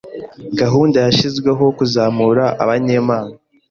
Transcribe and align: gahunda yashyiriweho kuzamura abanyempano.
gahunda 0.59 0.97
yashyiriweho 1.05 1.65
kuzamura 1.77 2.45
abanyempano. 2.63 3.33